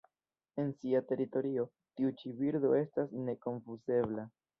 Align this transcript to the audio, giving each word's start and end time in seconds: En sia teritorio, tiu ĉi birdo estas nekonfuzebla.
En 0.61 0.69
sia 0.77 1.01
teritorio, 1.11 1.65
tiu 1.99 2.13
ĉi 2.21 2.31
birdo 2.39 2.71
estas 2.79 3.13
nekonfuzebla. 3.29 4.27